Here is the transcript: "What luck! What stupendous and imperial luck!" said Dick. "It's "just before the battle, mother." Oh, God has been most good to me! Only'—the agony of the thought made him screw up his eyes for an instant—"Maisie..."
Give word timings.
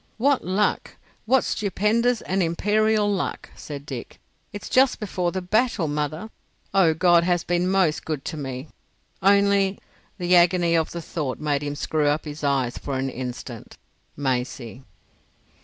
"What 0.17 0.43
luck! 0.43 0.95
What 1.27 1.43
stupendous 1.43 2.21
and 2.21 2.41
imperial 2.41 3.07
luck!" 3.13 3.51
said 3.55 3.85
Dick. 3.85 4.19
"It's 4.51 4.67
"just 4.67 4.99
before 4.99 5.31
the 5.31 5.43
battle, 5.43 5.87
mother." 5.87 6.31
Oh, 6.73 6.95
God 6.95 7.23
has 7.23 7.43
been 7.43 7.69
most 7.69 8.03
good 8.03 8.25
to 8.25 8.35
me! 8.35 8.69
Only'—the 9.21 10.35
agony 10.35 10.73
of 10.73 10.89
the 10.91 11.03
thought 11.03 11.37
made 11.39 11.61
him 11.61 11.75
screw 11.75 12.07
up 12.07 12.25
his 12.25 12.43
eyes 12.43 12.79
for 12.79 12.97
an 12.97 13.11
instant—"Maisie..." 13.11 14.81